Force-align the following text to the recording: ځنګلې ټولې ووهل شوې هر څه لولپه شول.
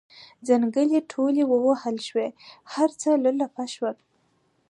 ځنګلې 0.47 0.99
ټولې 1.11 1.43
ووهل 1.47 1.97
شوې 2.07 2.27
هر 2.73 2.89
څه 3.01 3.09
لولپه 3.23 3.65
شول. 3.73 3.95